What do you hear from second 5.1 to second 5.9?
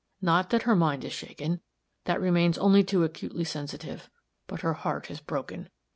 is broken.